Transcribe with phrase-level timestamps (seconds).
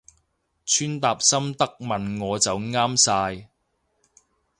[0.65, 3.49] 穿搭心得問我就啱晒